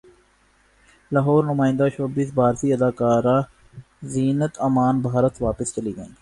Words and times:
لاہورنمائندہ 1.11 1.87
showbiz 1.95 2.29
بھارتی 2.37 2.67
اداکارہ 2.73 3.37
زینت 4.13 4.53
امان 4.67 4.95
بھارت 5.01 5.41
واپس 5.41 5.67
چلی 5.75 5.95
گئیں 5.97 6.13